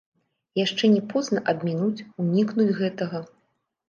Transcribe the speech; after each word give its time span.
Яшчэ 0.59 0.85
не 0.93 1.01
позна 1.11 1.43
абмінуць, 1.53 2.05
унікнуць 2.23 2.67
гэтага? 2.81 3.21